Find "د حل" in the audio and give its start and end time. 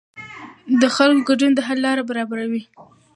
1.55-1.79